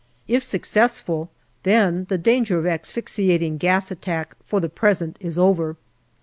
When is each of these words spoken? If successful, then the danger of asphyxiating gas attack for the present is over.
If 0.27 0.43
successful, 0.43 1.29
then 1.61 2.07
the 2.09 2.17
danger 2.17 2.57
of 2.57 2.65
asphyxiating 2.65 3.57
gas 3.59 3.91
attack 3.91 4.35
for 4.43 4.59
the 4.59 4.67
present 4.67 5.15
is 5.19 5.37
over. 5.37 5.77